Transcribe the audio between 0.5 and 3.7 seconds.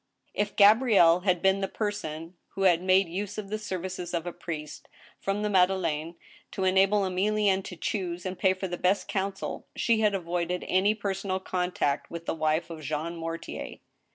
Gabrielle had been the person who had made use of the